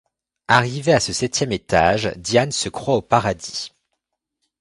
[0.47, 3.71] Arrivé à ce septième étage, Diane se croit au paradis.